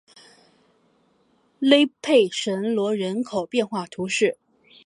[1.59, 4.39] 勒佩什罗人口变化图示